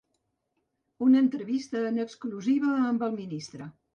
Una 1.07 1.19
entrevista 1.25 1.83
en 1.91 2.01
exclusiva 2.05 2.75
amb 2.89 3.07
el 3.09 3.17
ministre. 3.23 3.71